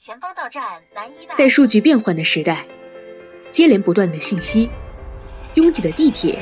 [0.00, 0.62] 前方到站
[0.94, 1.34] 南医大。
[1.34, 2.68] 在数据变换的时代，
[3.50, 4.70] 接连不断的信息，
[5.54, 6.38] 拥挤的地铁，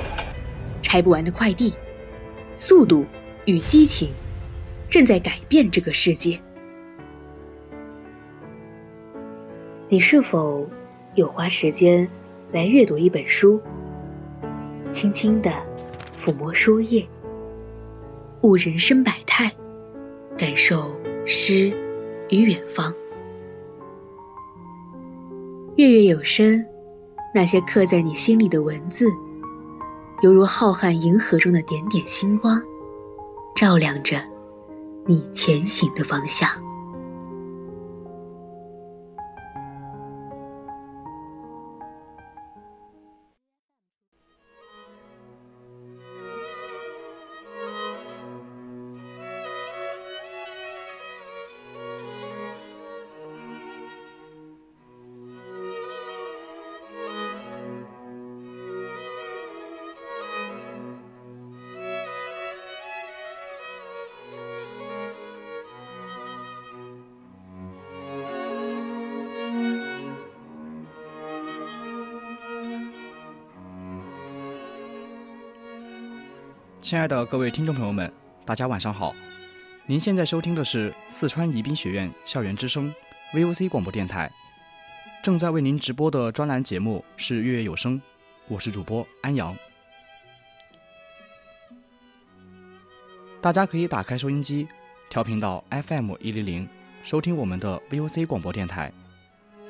[0.83, 1.73] 拆不完的快递，
[2.55, 3.07] 速度
[3.47, 4.13] 与激情
[4.91, 6.39] 正在改变这个世界。
[9.89, 10.69] 你是否
[11.15, 12.11] 有花时间
[12.53, 13.63] 来阅读一本书，
[14.91, 15.51] 轻轻地
[16.15, 17.07] 抚摸书页，
[18.43, 19.57] 悟人生百态，
[20.37, 21.75] 感受诗
[22.29, 22.95] 与远方？
[25.77, 26.65] 月月有声，
[27.35, 29.11] 那些刻在你心里的文字，
[30.23, 32.63] 犹如浩瀚银河中的点点星光，
[33.55, 34.17] 照亮着
[35.05, 36.49] 你前行的方向。
[76.87, 78.13] 亲爱的各位听众朋友们，
[78.45, 79.13] 大家晚上好。
[79.87, 82.95] 您现在收听的是四川宜宾学院校园之声
[83.35, 84.31] VOC 广播电台，
[85.21, 88.01] 正在为您直播的专栏节目是《月月有声》，
[88.47, 89.57] 我是主播安阳。
[93.41, 94.69] 大家可以打开收音机，
[95.11, 96.69] 调频到 FM 一零零，
[97.03, 98.93] 收听我们的 VOC 广播电台，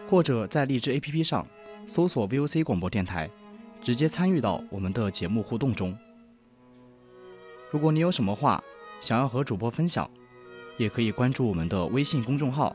[0.07, 1.47] 或者在荔枝 APP 上
[1.87, 3.31] 搜索 VOC 广播电台，
[3.83, 5.97] 直接参与到我们的节目互动中。
[7.71, 8.63] 如果你有什么话
[9.01, 10.09] 想要和主播分享，
[10.77, 12.75] 也可以关注我们的微信公众号，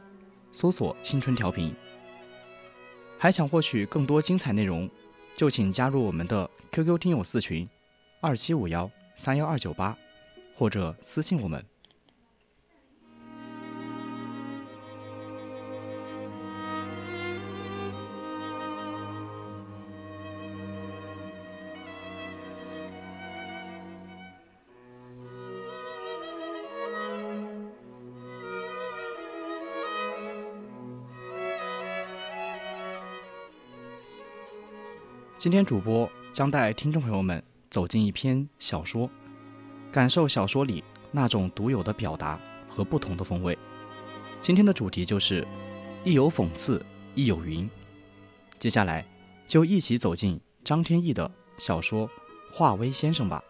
[0.52, 1.74] 搜索“青春调频”。
[3.18, 4.90] 还想获取更多精彩内容，
[5.36, 7.68] 就请加入我们的 QQ 听友四群：
[8.20, 9.96] 二七五幺三幺二九八，
[10.56, 11.64] 或者私信我们。
[35.42, 39.10] 今天主播将带听众朋友们走进一篇小说，
[39.92, 43.58] 感受小说里那种独有的表达和不同的风味。
[44.40, 45.48] 今天的主题就是
[46.04, 46.86] 亦有讽刺，
[47.16, 47.68] 亦有云。
[48.60, 49.04] 接下来
[49.48, 52.08] 就一起走进张天翼的小说
[52.54, 53.44] 《华威先生》吧。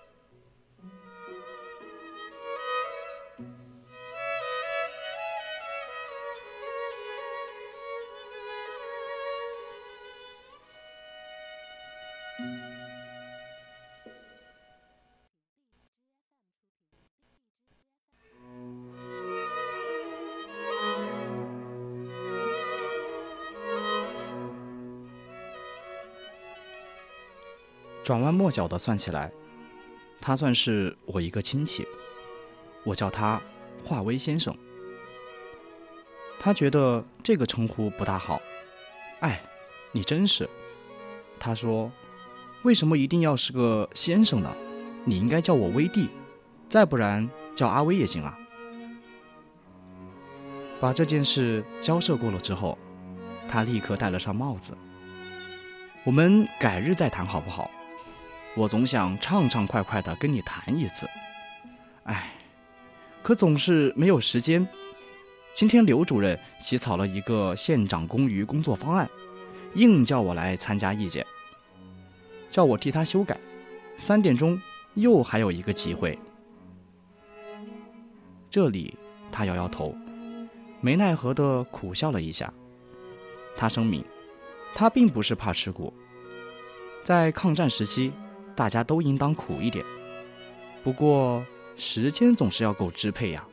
[28.04, 29.32] 转弯抹角的算起来，
[30.20, 31.88] 他算是我一个亲戚，
[32.84, 33.40] 我叫他
[33.84, 34.56] 华威先生。
[36.40, 38.42] 他觉得这个称呼不大好，
[39.20, 39.42] 哎，
[39.92, 40.50] 你真是。
[41.40, 41.92] 他说
[42.64, 44.52] ：“为什么一定要是个先生呢？
[45.06, 46.10] 你应该叫我威弟，
[46.70, 48.38] 再不然叫阿威也行啊。”
[50.80, 52.78] 把这件事交涉过了之后，
[53.48, 54.76] 他立刻戴了上帽子。
[56.04, 57.70] 我们改日再谈好不好？
[58.54, 61.10] 我总想畅畅快快的跟你谈一次，
[62.04, 62.34] 哎，
[63.24, 64.68] 可总是没有时间。
[65.54, 69.10] 今天刘主任起草了一个县长公余工作方案，
[69.76, 71.26] 硬叫我来参加意见，
[72.50, 73.40] 叫我替他修改。
[73.98, 74.60] 三点钟
[74.96, 76.20] 又还有一个机会。
[78.50, 78.98] 这里
[79.32, 79.96] 他摇摇头，
[80.82, 82.54] 没奈何的苦笑了一下。
[83.56, 84.04] 他声明，
[84.76, 85.94] 他并不是怕吃苦，
[87.02, 88.12] 在抗战时期。
[88.56, 89.84] 大家都应当苦一点，
[90.84, 91.44] 不过
[91.76, 93.44] 时间总是要够支配呀。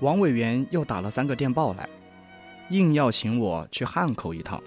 [0.00, 1.88] 王委员又打了三个电报来，
[2.68, 4.62] 硬要请我去汉口一趟。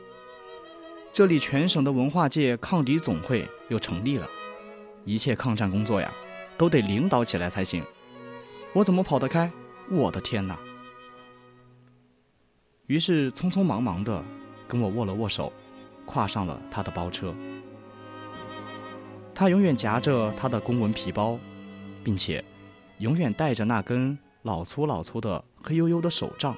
[1.11, 4.27] 这里全省的文化界抗敌总会又成立了，
[5.05, 6.11] 一切抗战工作呀，
[6.57, 7.83] 都得领导起来才行。
[8.73, 9.51] 我怎么跑得开？
[9.89, 10.57] 我的天哪！
[12.85, 14.23] 于是匆匆忙忙的
[14.67, 15.51] 跟我握了握手，
[16.05, 17.33] 跨上了他的包车。
[19.33, 21.39] 他永远夹着他的公文皮包，
[22.03, 22.43] 并且
[22.99, 26.55] 永远带着那根老粗老粗的黑黝黝的手杖。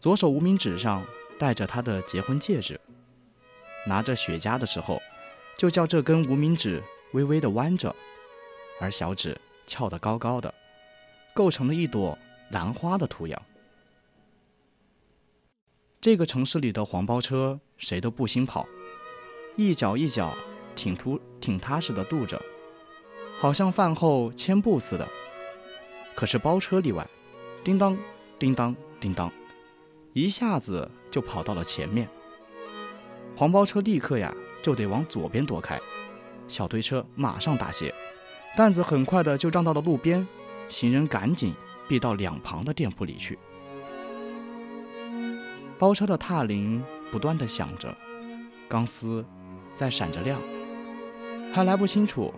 [0.00, 1.02] 左手无名指上
[1.38, 2.80] 戴着他的结婚戒指，
[3.86, 5.00] 拿着雪茄的时候，
[5.56, 7.94] 就叫这根无名指微微的弯着，
[8.80, 10.52] 而小指翘得高高的，
[11.34, 12.18] 构成了一朵
[12.50, 13.42] 兰花的图样。
[16.00, 18.66] 这个城市里的黄包车谁都不兴跑，
[19.56, 20.36] 一脚一脚
[20.74, 22.40] 挺突挺踏实的踱着，
[23.40, 25.08] 好像饭后千步似的。
[26.14, 27.06] 可是包车例外，
[27.64, 27.98] 叮当，
[28.38, 29.30] 叮当，叮当。
[30.16, 32.08] 一下子就跑到了前面，
[33.36, 35.78] 黄包车立刻呀就得往左边躲开，
[36.48, 37.94] 小推车马上打斜，
[38.56, 40.26] 担子很快的就让到了路边，
[40.70, 41.54] 行人赶紧
[41.86, 43.38] 避到两旁的店铺里去。
[45.78, 47.94] 包车的踏铃不断的响着，
[48.70, 49.22] 钢丝
[49.74, 50.40] 在闪着亮，
[51.52, 52.32] 还来不清楚，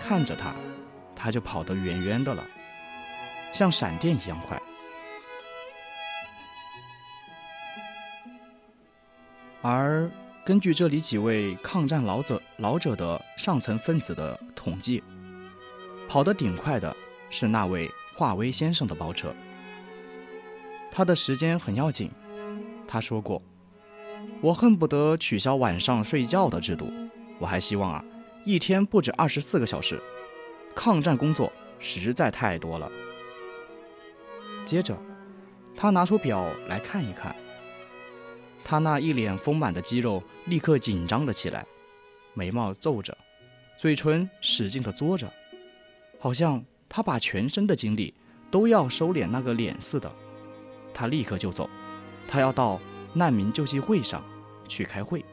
[0.00, 0.54] 看着它，
[1.14, 2.42] 它就跑得远远的了，
[3.52, 4.58] 像闪电一样快。
[9.60, 10.10] 而
[10.44, 15.02] 根据这里几位抗战老者老者的上层分子的统计，
[16.08, 16.94] 跑得顶快的
[17.28, 19.34] 是那位华威先生的包车。
[20.90, 22.10] 他的时间很要紧，
[22.86, 23.42] 他说过
[24.40, 26.90] ：“我恨不得取消晚上睡觉的制度，
[27.38, 28.04] 我还希望啊，
[28.44, 30.00] 一天不止二十四个小时。
[30.74, 32.90] 抗战工作实在太多了。”
[34.64, 34.96] 接着，
[35.76, 37.34] 他拿出表来看一看。
[38.70, 41.64] 他那一脸丰满的肌肉立刻紧张了起来，
[42.34, 43.16] 眉毛皱着，
[43.78, 45.26] 嘴唇使劲地嘬着，
[46.18, 48.12] 好像他把全身的精力
[48.50, 50.12] 都要收敛那个脸似的。
[50.92, 51.66] 他立刻就走，
[52.28, 52.78] 他要到
[53.14, 54.22] 难民救济会上
[54.68, 55.24] 去开会。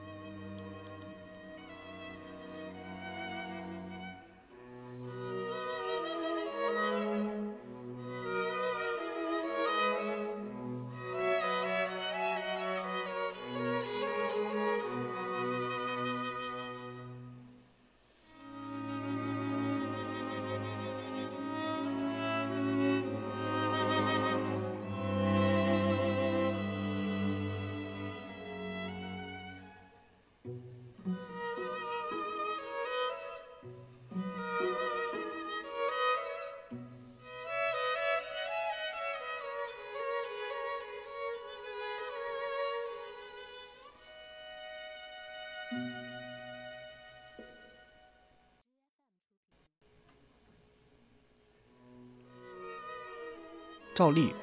[53.95, 54.35] 照例，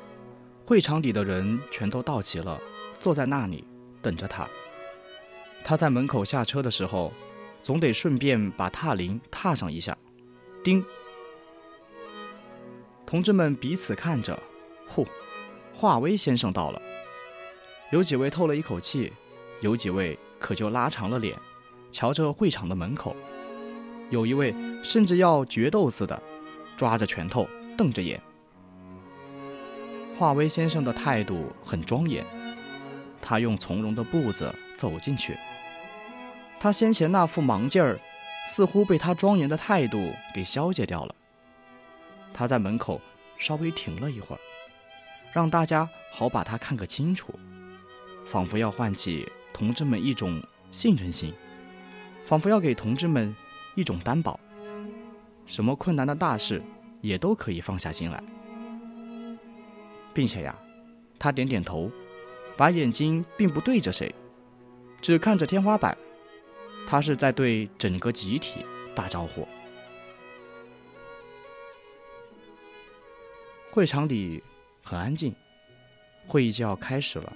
[0.64, 2.58] 会场里的人全都到齐了，
[2.98, 3.62] 坐在那里
[4.00, 4.48] 等着他。
[5.62, 7.12] 他在门口下车的时候，
[7.60, 9.94] 总得顺便把踏铃踏上一下。
[10.64, 10.82] 叮！
[13.04, 14.42] 同志们彼此看着，
[14.88, 15.06] 呼，
[15.74, 16.80] 华威先生到了。
[17.90, 19.12] 有几位透了一口气，
[19.60, 21.38] 有几位可就拉长了脸，
[21.90, 23.14] 瞧着会场的门口。
[24.08, 26.22] 有一位甚至要决斗似的，
[26.74, 27.46] 抓着拳头
[27.76, 28.18] 瞪着眼。
[30.22, 32.24] 华威先生的态度很庄严，
[33.20, 35.36] 他用从容的步子走进去。
[36.60, 37.98] 他先前那副忙劲儿，
[38.46, 41.14] 似乎被他庄严的态度给消解掉了。
[42.32, 43.00] 他在门口
[43.36, 44.38] 稍微停了一会儿，
[45.32, 47.36] 让大家好把他看个清楚，
[48.24, 51.34] 仿佛要唤起同志们一种信任心，
[52.24, 53.34] 仿佛要给同志们
[53.74, 54.38] 一种担保，
[55.46, 56.62] 什么困难的大事
[57.00, 58.22] 也都可以放下心来。
[60.14, 60.56] 并且呀，
[61.18, 61.90] 他点点头，
[62.56, 64.14] 把眼睛并不对着谁，
[65.00, 65.96] 只看着天花板。
[66.86, 69.46] 他是在对整个集体打招呼。
[73.70, 74.42] 会场里
[74.82, 75.34] 很安静，
[76.26, 77.32] 会议就要开始了。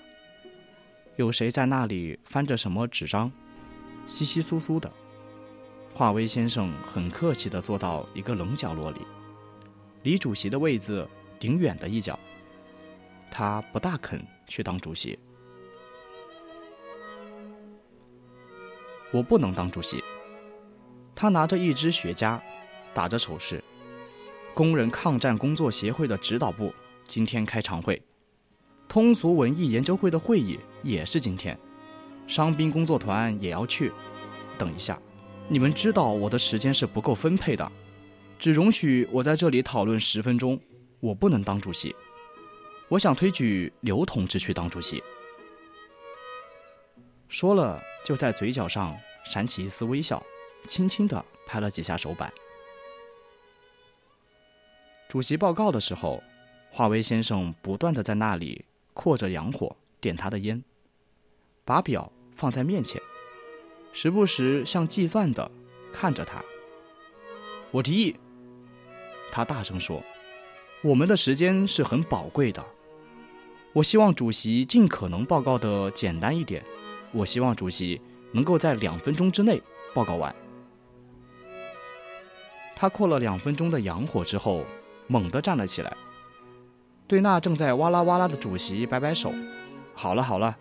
[1.14, 3.32] 有谁在那里翻着什么纸张，
[4.06, 4.92] 稀稀疏疏的。
[5.94, 9.00] 华威先生很客气地坐到一个冷角落里，
[10.02, 12.18] 离主席的位子顶远的一角。
[13.30, 15.18] 他不大肯去当主席，
[19.12, 20.02] 我不能当主席。
[21.14, 22.40] 他拿着一支雪茄，
[22.92, 23.62] 打着手势。
[24.54, 26.72] 工人抗战工作协会的指导部
[27.04, 28.02] 今天开常会，
[28.88, 31.58] 通俗文艺研究会的会议也是今天，
[32.26, 33.92] 伤兵工作团也要去。
[34.56, 34.98] 等一下，
[35.48, 37.70] 你们知道我的时间是不够分配的，
[38.38, 40.58] 只容许我在这里讨论十分钟，
[41.00, 41.94] 我不能当主席。
[42.88, 45.02] 我想推举刘同志去当主席。
[47.28, 50.22] 说了，就在嘴角上闪起一丝微笑，
[50.64, 52.32] 轻轻地拍了几下手板。
[55.08, 56.22] 主席报告的时候，
[56.70, 58.64] 华为先生不断地在那里
[58.94, 60.62] 扩着洋火，点他的烟，
[61.64, 63.00] 把表放在面前，
[63.92, 65.50] 时不时像计算的
[65.92, 66.40] 看着他。
[67.72, 68.16] 我提议，
[69.32, 70.00] 他大声说
[70.82, 72.64] ：“我们的时间是很宝贵的，
[73.76, 76.64] 我希望主席尽可能报告的简单一点。”
[77.12, 78.00] 我希望主席
[78.32, 80.34] 能够在两分钟之内报告完。
[82.74, 84.64] 他扩了两分钟的洋火之后，
[85.06, 85.94] 猛地站了起来，
[87.06, 89.30] 对那正在哇啦哇啦的主席摆摆手
[89.94, 90.56] ：“好了好了，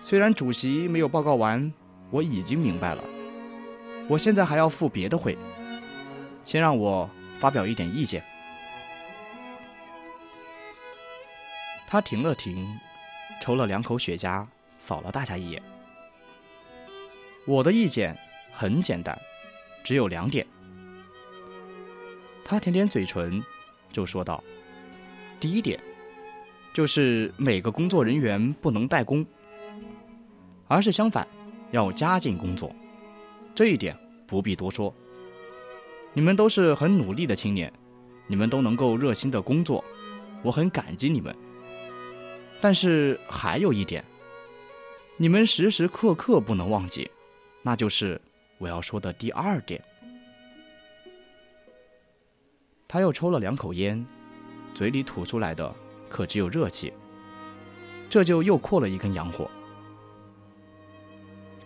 [0.00, 1.70] 虽然主席没有报告完，
[2.10, 3.04] 我已经明白了。
[4.08, 5.36] 我现在还要赴别的会，
[6.44, 7.08] 先让我
[7.38, 8.24] 发表一点意见。”
[11.92, 12.66] 他停了停，
[13.38, 14.46] 抽了两口雪茄。
[14.78, 15.62] 扫了大家一眼。
[17.46, 18.16] 我的意见
[18.50, 19.16] 很简单，
[19.84, 20.46] 只有两点。
[22.42, 23.44] 他舔舔嘴唇，
[23.92, 24.42] 就说道
[25.38, 25.78] ：“第一点，
[26.72, 29.24] 就是每个工作人员不能怠工，
[30.68, 31.28] 而是相反，
[31.72, 32.74] 要加紧工作。
[33.54, 33.94] 这一点
[34.26, 34.92] 不必多说。
[36.14, 37.70] 你们都是很努力的青年，
[38.26, 39.84] 你们都能够热心的工作，
[40.42, 41.36] 我很感激你们。
[42.62, 44.02] 但是还有一点。”
[45.18, 47.08] 你们时时刻刻不能忘记，
[47.60, 48.20] 那就是
[48.58, 49.80] 我要说的第二点。
[52.88, 54.04] 他又抽了两口烟，
[54.74, 55.72] 嘴里吐出来的
[56.08, 56.92] 可只有热气，
[58.08, 59.48] 这就又扩了一根洋火。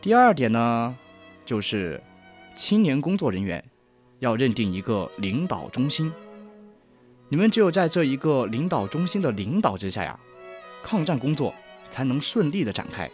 [0.03, 0.95] 第二点呢，
[1.47, 2.03] 就是
[2.55, 3.65] 青年工作人员
[4.19, 6.13] 要认定一个领导中心，
[7.29, 10.19] 你们只有在这一个领导中心的领导之下呀，
[10.87, 11.53] 抗战工作
[11.91, 13.11] 才能顺利的展开。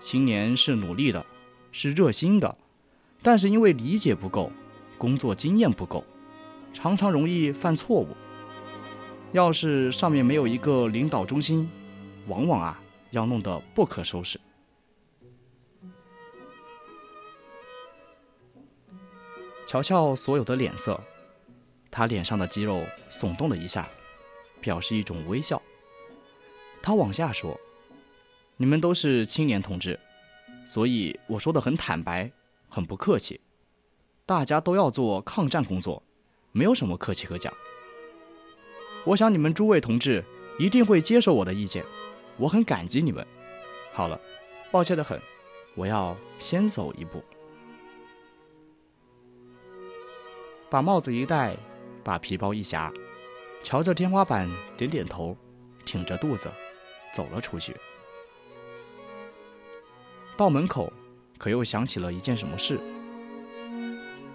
[0.00, 1.24] 青年是努力的，
[1.70, 2.58] 是热心的，
[3.22, 4.50] 但是因为理解不够，
[4.98, 6.04] 工作经验不够，
[6.72, 8.08] 常常容易犯错误。
[9.30, 11.70] 要是上面没有一个领导中心，
[12.26, 12.82] 往往啊
[13.12, 14.40] 要弄得不可收拾。
[19.64, 21.00] 瞧瞧所有的脸色，
[21.88, 23.88] 他脸上的肌肉耸动了一下，
[24.60, 25.62] 表示一种微笑。
[26.82, 27.58] 他往下说。
[28.56, 29.98] 你们都是青年同志，
[30.64, 32.30] 所以我说的很坦白，
[32.68, 33.40] 很不客气。
[34.24, 36.02] 大家都要做抗战工作，
[36.52, 37.52] 没有什么客气可讲。
[39.04, 40.24] 我想你们诸位同志
[40.60, 41.84] 一定会接受我的意见，
[42.36, 43.26] 我很感激你们。
[43.92, 44.20] 好了，
[44.70, 45.20] 抱歉的很，
[45.74, 47.22] 我要先走一步。
[50.70, 51.56] 把帽子一戴，
[52.04, 52.92] 把皮包一夹，
[53.64, 55.36] 瞧着天花板点点头，
[55.84, 56.48] 挺着肚子
[57.12, 57.76] 走了出去。
[60.36, 60.92] 到门口，
[61.38, 62.80] 可又想起了一件什么事。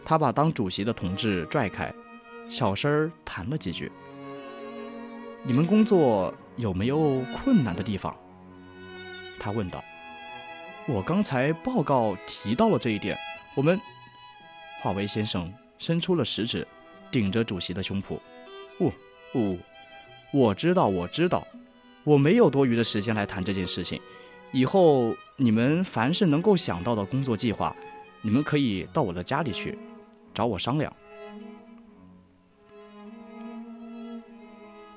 [0.05, 1.93] 他把当主席的同志拽开，
[2.49, 3.91] 小声儿谈了几句
[5.43, 8.15] ：“你们工作有没有困难的地方？”
[9.39, 9.83] 他问道。
[10.89, 13.17] 我刚才报告提到了这一点。
[13.55, 13.77] 我们，
[14.81, 16.65] 华为先生伸出了食指，
[17.11, 18.17] 顶着主席的胸脯
[18.79, 18.93] ：“呜
[19.35, 19.59] 呜，
[20.31, 21.45] 我知道，我知道，
[22.07, 24.01] 我没有多余的时间来谈这件事情。
[24.51, 27.75] 以后。”你们凡是能够想到的工作计划，
[28.23, 29.77] 你们可以到我的家里去，
[30.33, 30.91] 找我商量。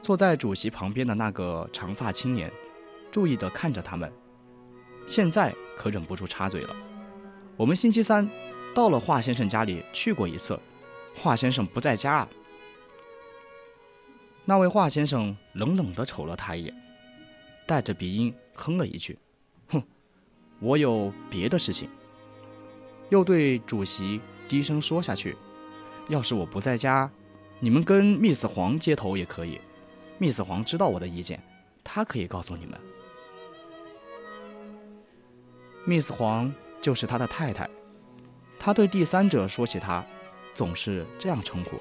[0.00, 2.50] 坐在主席旁边的那个长发青年，
[3.12, 4.11] 注意地看着他们，
[5.07, 6.75] 现在可忍不住插嘴了。
[7.55, 8.26] 我们星期三
[8.75, 10.59] 到了华先生家里去过一次，
[11.14, 12.26] 华先生不在家。
[14.47, 16.75] 那位华先生冷冷地瞅了他一眼，
[17.71, 19.17] 带着鼻音哼了一句。
[19.69, 19.81] 哼
[20.59, 21.89] 我有别的事情，
[23.11, 25.37] 又对主席低声说下去
[26.11, 27.09] ：“要是我不在家，
[27.61, 29.61] 你们跟 Miss 黄接头也可以。
[30.19, 31.41] Miss 黄知道我的意见，
[31.85, 32.77] 她可以告诉你们。
[35.87, 37.71] Miss 黄就是他的太太，
[38.59, 40.05] 他对第三者说起他，
[40.55, 41.79] 总是这样称呼。”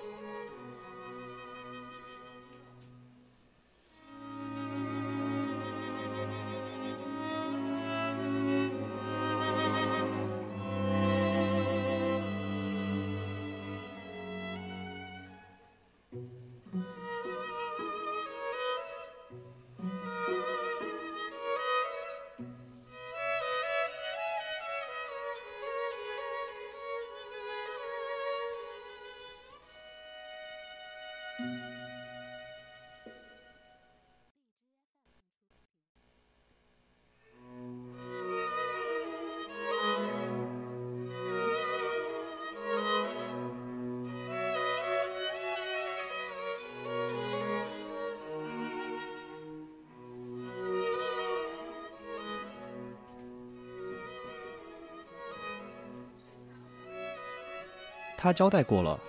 [58.22, 59.00] 他交代过了，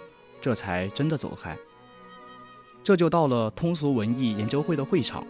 [0.40, 1.56] 这才真的走开。
[2.84, 5.26] 这就到了通俗文艺研究会的会场，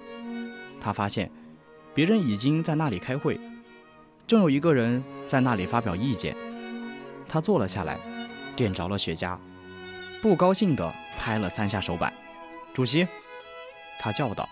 [0.79, 1.33] 他发现
[1.95, 3.41] 别人已经在那里开会，
[4.27, 6.37] 正有一个人在那里发表意见。
[7.27, 7.99] 他坐了下来，
[8.55, 9.39] 点着了雪茄，
[10.21, 12.13] 不高兴地拍了三下手板。
[12.75, 13.09] 主席，
[13.99, 14.47] 他叫道：“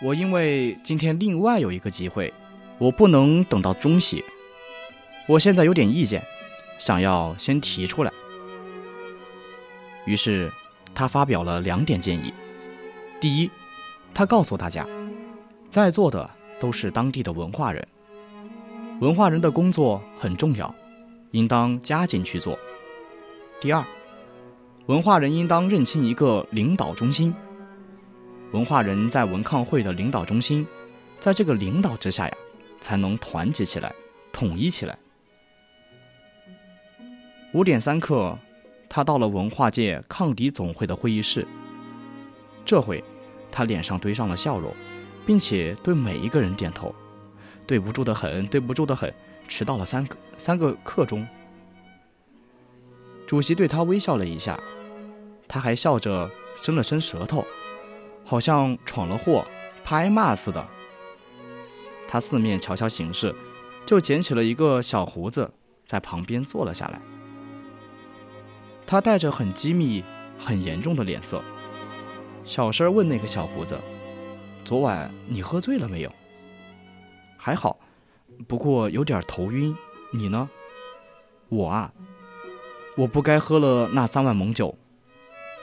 [0.00, 2.32] 我因为今天另外有一个机会，
[2.78, 4.24] 我不能等到中戏。
[5.26, 6.22] 我现在有点意见，
[6.78, 8.12] 想要先提出来。”
[10.10, 10.52] 于是。
[10.92, 12.34] 他发表了两点建议：
[13.20, 13.50] 第一，
[14.12, 14.84] 他告诉大家，
[15.70, 17.86] 在座的都是当地的文化人，
[19.00, 20.74] 文化人的工作很重要，
[21.30, 22.58] 应当加紧去做；
[23.60, 23.84] 第二，
[24.86, 27.32] 文化人应当认清一个领导中心，
[28.50, 30.66] 文化人在文抗会的领导中心，
[31.20, 32.36] 在这个领导之下呀，
[32.80, 33.94] 才能团结起来，
[34.32, 34.98] 统一起来。
[37.54, 38.36] 五点三刻。
[38.90, 41.46] 他到了文化界抗敌总会的会议室。
[42.66, 43.02] 这回，
[43.50, 44.74] 他脸上堆上了笑容，
[45.24, 46.92] 并且对每一个人点头。
[47.68, 49.14] 对不住的很，对不住的很，
[49.46, 51.24] 迟到了三个三个刻钟。
[53.28, 54.60] 主席对他微笑了一下，
[55.46, 57.46] 他还笑着伸了伸舌头，
[58.24, 59.46] 好像闯了祸，
[59.84, 60.66] 怕挨骂似的。
[62.08, 63.32] 他四面瞧瞧形势，
[63.86, 65.48] 就捡起了一个小胡子，
[65.86, 67.00] 在旁边坐了下来。
[68.90, 70.02] 他带着很机密、
[70.36, 71.40] 很严重的脸色，
[72.44, 73.78] 小声问那个小胡子
[74.66, 76.12] ：“昨晚你喝醉了没有
[77.38, 77.78] ？”“还好，
[78.48, 79.72] 不过有点头晕。
[80.10, 80.50] 你呢
[81.48, 81.92] ？”“我啊，
[82.96, 84.76] 我不该喝了那三碗猛酒。”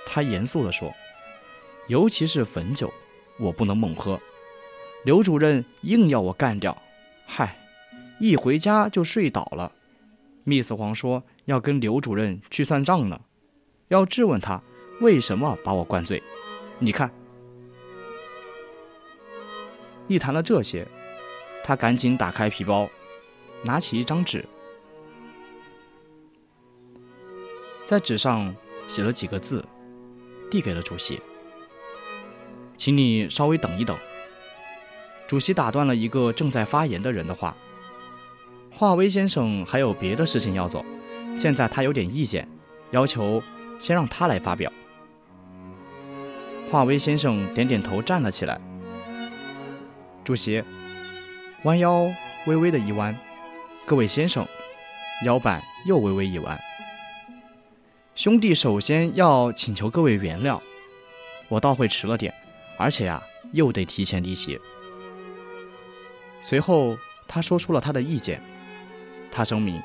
[0.07, 0.93] 他严肃地说
[1.89, 2.89] ，“尤其是汾酒，
[3.39, 4.17] 我不能猛喝。
[5.03, 6.81] 刘主任硬要我干掉，
[7.25, 7.57] 嗨，
[8.21, 9.73] 一回家就睡倒了。
[10.47, 13.21] 密斯黄说。”要跟刘主任去算账呢，
[13.87, 14.61] 要质问他
[14.99, 16.21] 为什么把我灌醉。
[16.77, 17.09] 你看，
[20.09, 20.85] 一谈了这些，
[21.63, 22.89] 他赶紧打开皮包，
[23.63, 24.45] 拿起一张纸，
[27.85, 28.53] 在纸上
[28.89, 29.63] 写了几个字，
[30.51, 31.21] 递给了主席。
[32.75, 33.97] 请你稍微等一等。
[35.29, 37.55] 主席打断了一个正在发言的人的话
[38.77, 40.85] ：“华威先生还有别的事情要走。”
[41.35, 42.47] 现在他有点意见，
[42.91, 43.41] 要求
[43.79, 44.71] 先让他来发表。
[46.71, 48.59] 华威先生点点头，站了起来。
[50.23, 50.63] 主席，
[51.63, 52.07] 弯腰
[52.45, 53.17] 微微的一弯，
[53.85, 54.45] 各位先生，
[55.25, 56.59] 腰板又微微一弯。
[58.13, 60.59] 兄弟，首先要请求各位原谅，
[61.49, 62.31] 我到会迟了点，
[62.77, 64.59] 而且呀，又得提前离席。
[66.41, 68.41] 随后，他说出了他的意见，
[69.37, 69.79] 他声明。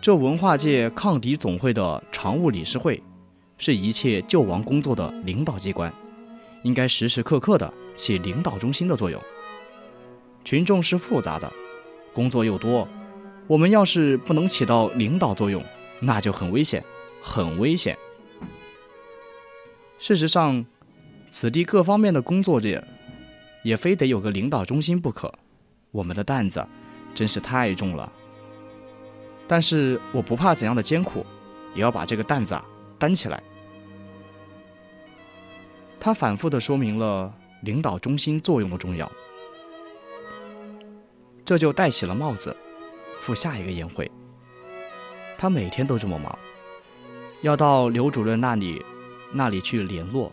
[0.00, 3.00] 这文化界抗敌总会的常务理事会，
[3.58, 5.92] 是一切救亡工作的领导机关，
[6.64, 9.22] 应该时时刻刻的起领导中心的作用。
[10.44, 11.48] 群众是复杂的，
[12.12, 12.88] 工作又多，
[13.46, 15.62] 我们要是不能起到领导作用，
[16.00, 16.82] 那就很危险，
[17.22, 17.96] 很危险。
[20.00, 20.66] 事实上，
[21.30, 22.82] 此地各方面的工作者，
[23.62, 25.32] 也非得有个领导中心不可。
[25.92, 26.66] 我们的担子，
[27.14, 28.10] 真是太重了。
[29.50, 31.26] 但是我不怕怎样的艰苦，
[31.74, 32.64] 也要把这个担子啊
[33.00, 33.42] 担起来。
[35.98, 39.10] 他反复的说明了领导中心作用的重要，
[41.44, 42.56] 这就戴起了帽子，
[43.18, 44.08] 赴下一个宴会。
[45.36, 46.38] 他每天都这么忙，
[47.42, 48.80] 要到刘主任那里，
[49.32, 50.32] 那里去联络，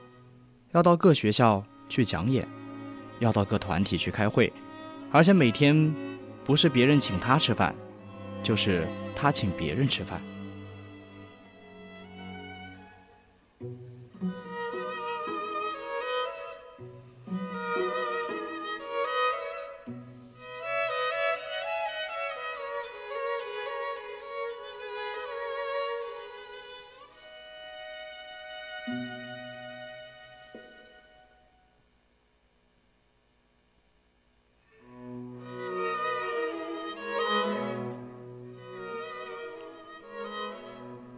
[0.73, 2.47] 要到各学校去讲演，
[3.17, 4.53] 要到各团体去开会，
[5.11, 5.91] 而且每天
[6.45, 7.73] 不是别人请他吃饭，
[8.43, 8.87] 就是。
[9.19, 10.21] 他请别人吃饭。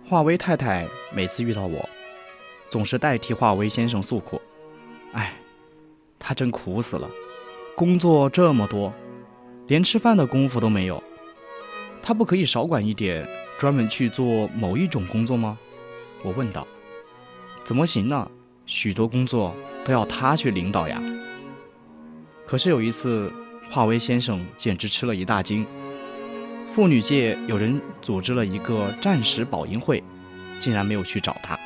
[0.10, 1.88] 华威太太每次遇到我，
[2.68, 4.42] 总是代替华威先生诉苦。
[5.12, 5.36] 哎，
[6.18, 7.08] 他真苦死了，
[7.76, 8.92] 工作这么多，
[9.68, 11.04] 连吃饭的功夫都没有。
[12.02, 13.24] 他不可以少管一点，
[13.60, 15.60] 专门去做某一种工作吗？
[16.24, 16.66] 我问道。
[17.64, 18.32] 怎么行呢？
[18.66, 19.54] 许多工作
[19.86, 21.00] 都要他去领导呀。
[22.48, 23.32] 可是有一次，
[23.70, 25.68] 华威先生简直吃了一大惊。
[26.80, 30.02] 妇女界有人组织了一个战时保婴会，
[30.62, 31.60] 竟然没有去找他。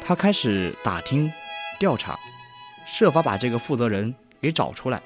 [0.00, 1.30] 他开始打听、
[1.78, 2.18] 调查，
[2.86, 5.02] 设法把这个负责人给找出来。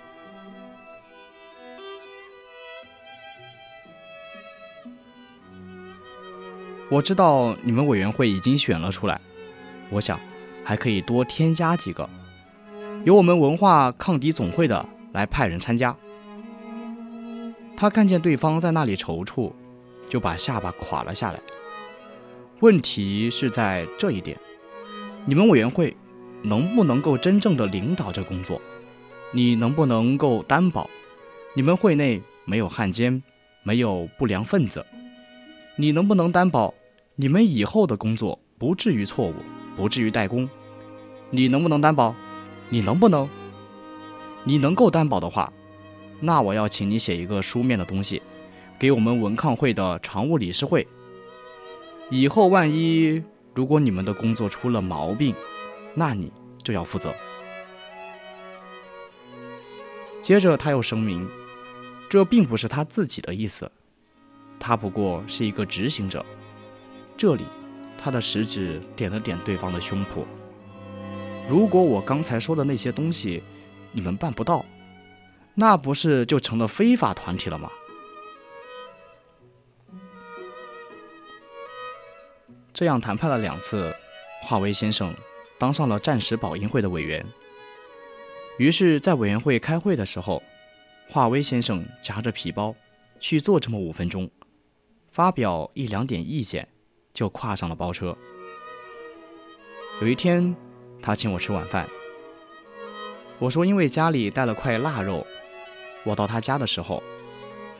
[6.89, 9.21] 我知道你们委员会已经选了出来，
[9.91, 10.21] 我想
[10.63, 12.09] 还可以多添加几个，
[13.03, 15.97] 由我们文化抗敌总会的来派人参加。
[17.77, 19.53] 他看见对方在那里踌躇，
[20.09, 21.41] 就把下巴垮了下来。
[22.61, 24.39] 问题是在这一点：
[25.27, 25.97] 你们委员会
[26.43, 28.61] 能不能够真正的领导这工作？
[29.33, 30.89] 你能不能够担保
[31.55, 33.23] 你们会内没有汉奸，
[33.65, 34.87] 没有不良分子？
[35.77, 36.73] 你能不能担保
[37.17, 39.35] 你们以后的工作不至于错误，
[39.77, 40.49] 不至于怠工？
[41.31, 42.15] 你能不能担保？
[42.69, 43.29] 你能不能？
[44.45, 45.53] 你能够担保的话，
[46.25, 48.23] 那我要请你写一个书面的东西，
[48.79, 50.87] 给我们文抗会的常务理事会。
[52.11, 53.23] 以后万一
[53.55, 55.35] 如果你们的工作出了毛病，
[55.95, 56.33] 那你
[56.63, 57.15] 就要负责。
[60.23, 61.29] 接着他又声明，
[62.09, 63.71] 这并不是他自己的意思。
[64.59, 66.25] 他不过是一个执行者。
[67.19, 67.45] 这里，
[67.99, 70.25] 他的食指点了点对方的胸脯。
[71.47, 73.43] 如果我刚才说的那些东西，
[73.93, 74.65] 你们办不到，
[75.55, 77.71] 那不是就成了非法团体了吗？
[82.73, 83.95] 这样谈判了两次，
[84.43, 85.15] 华威先生
[85.59, 87.25] 当上了战时保营会的委员。
[88.59, 90.43] 于是，在委员会开会的时候，
[91.09, 92.75] 华威先生夹着皮包
[93.21, 94.29] 去做这么五分钟。
[95.13, 96.67] 发表一两点意见，
[97.13, 98.17] 就跨上了包车。
[100.01, 100.53] 有一天，
[101.01, 101.89] 他请我吃晚饭。
[103.39, 105.25] 我说因为家里带了块腊肉。
[106.05, 107.03] 我到他家的时候，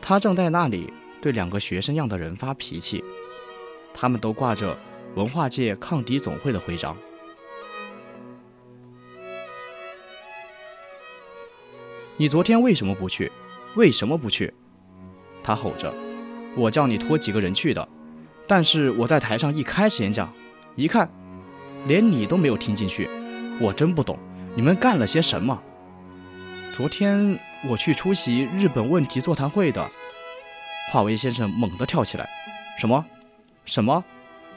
[0.01, 3.03] 他正在那里对两个学生样的人发脾气，
[3.93, 4.77] 他们都挂着
[5.15, 6.95] 文化界抗敌总会的徽章。
[12.17, 13.31] 你昨天为什么不去？
[13.75, 14.53] 为什么不去？
[15.43, 15.93] 他吼着。
[16.55, 17.85] 我叫你拖几个人去的，
[18.47, 20.33] 但是我在台上一开始演讲，
[20.75, 21.09] 一看，
[21.85, 23.09] 连你都没有听进去，
[23.59, 24.17] 我真不懂
[24.55, 25.61] 你们干了些什么。
[26.71, 29.89] 昨天我去出席日本问题座谈会的，
[30.91, 32.29] 华为先生猛地跳起来，
[32.77, 33.03] 什么？
[33.65, 34.03] 什么？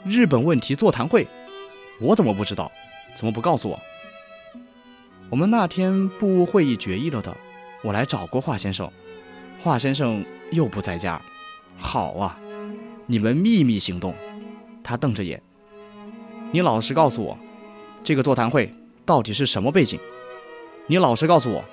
[0.05, 1.27] 日本问题座谈会？
[2.01, 2.71] 我怎么不知道？
[3.15, 3.81] 怎么不告诉我？
[5.31, 7.35] 我们那天部务会议决议了的，
[7.83, 8.91] 我来找过华先生，
[9.63, 11.21] 华先生又不在家。
[11.77, 12.39] 好啊，
[13.07, 14.15] 你们秘密行动。
[14.85, 15.41] 他瞪着眼。
[16.51, 17.39] 你老实告诉我，
[18.05, 18.73] 这个座谈会
[19.05, 19.99] 到底是什么背景？
[20.87, 21.65] 你老实告诉我。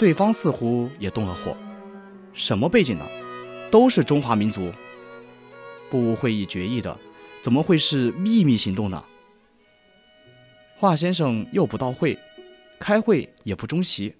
[0.00, 1.54] 对方似乎也动了火。
[2.32, 3.06] 什么背景呢？
[3.70, 4.72] 都是中华民族。
[5.90, 6.96] 部务会议决议的，
[7.42, 9.04] 怎么会是秘密行动呢？
[10.78, 12.18] 华先生又不到会，
[12.78, 14.14] 开会也不中席，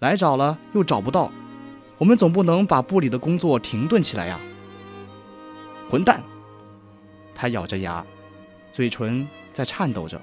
[0.00, 1.30] 来找了又找不到。
[1.96, 4.40] 我们总不能把部里的工作停顿起来呀！
[5.88, 6.20] 混蛋！
[7.36, 8.04] 他咬着牙，
[8.72, 10.20] 嘴唇在颤抖着。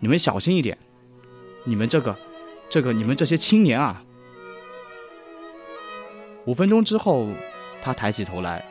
[0.00, 0.78] 你们小心一点！
[1.62, 2.16] 你们这个、
[2.72, 4.02] 这个、你们这些青年啊！
[6.46, 7.28] 五分钟之后，
[7.82, 8.64] 他抬起头来，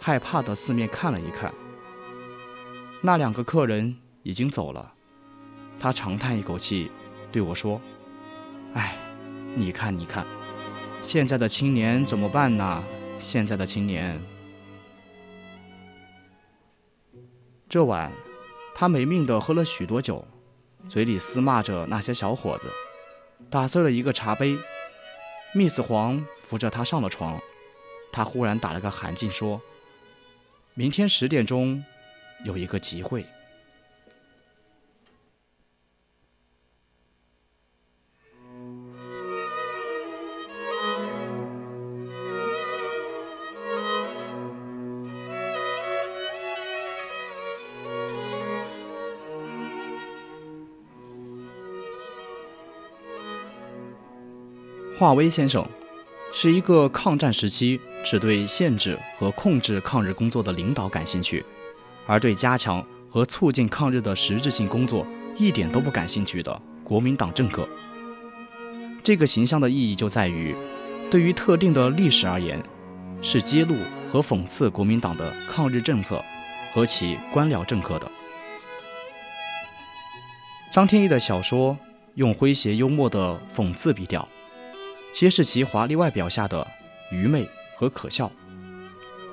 [0.00, 1.54] 害怕的四面看了一看。
[3.00, 4.92] 那两个客人已经走了。
[5.78, 6.90] 他长叹一口气，
[7.30, 7.80] 对我说
[8.74, 8.96] ：“哎，
[9.54, 10.26] 你看，你看。”
[11.00, 12.82] 现在的青年怎么办呢？
[13.20, 14.20] 现在的青年，
[17.68, 18.10] 这晚
[18.74, 20.26] 他没命的喝了许多酒，
[20.88, 22.68] 嘴里厮骂着那些小伙子，
[23.48, 24.58] 打碎了一个茶杯。
[25.54, 27.40] Miss 黄扶着他上了床，
[28.12, 29.60] 他忽然打了个寒噤，说
[30.74, 31.84] ：“明天十点钟
[32.44, 33.24] 有一个集会。”
[55.00, 55.66] 华威先生
[56.30, 61.42] 是一个抗战时期只对限制和控制抗日工作的领导感兴趣，
[62.06, 65.06] 而对加强和促进抗日的实质性工作
[65.38, 67.66] 一点都不感兴趣的国民党政客。
[69.02, 70.54] 这个形象的意义就在于，
[71.10, 72.62] 对于特定的历史而言，
[73.22, 73.74] 是揭露
[74.12, 76.22] 和讽刺国民党的抗日政策
[76.74, 78.12] 和其官僚政客的。
[80.70, 81.74] 张天翼的小说
[82.16, 84.28] 用诙谐幽默的讽刺笔调。
[85.12, 86.66] 揭示其华丽外表下的
[87.10, 88.30] 愚昧和可笑。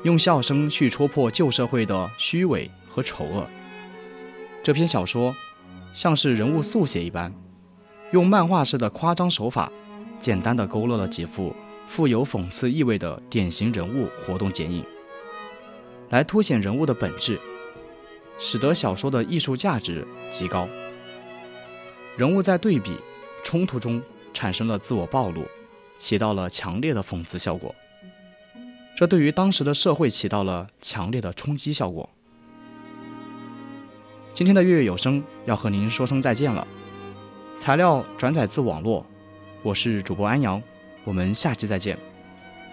[0.03, 3.45] 用笑声去戳破旧社会的虚伪和丑恶。
[4.63, 5.35] 这篇小说
[5.93, 7.33] 像是人物速写一般，
[8.11, 9.71] 用漫画式的夸张手法，
[10.19, 11.53] 简单的勾勒了几幅
[11.87, 14.85] 富有讽刺意味的典型人物活动剪影，
[16.09, 17.39] 来凸显人物的本质，
[18.37, 20.67] 使得小说的艺术价值极高。
[22.15, 22.97] 人物在对比、
[23.43, 24.01] 冲突中
[24.33, 25.43] 产生了自我暴露，
[25.97, 27.73] 起到了强烈的讽刺效果。
[28.95, 32.09] 这对于当时的社会起到了强烈的冲击效果。
[34.33, 36.67] 今天的月月有声要和您说声再见了。
[37.57, 39.05] 材料转载自网络，
[39.63, 40.61] 我是主播安阳，
[41.03, 41.97] 我们下期再见。